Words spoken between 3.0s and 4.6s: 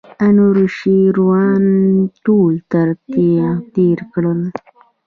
تېغ تېر کړل.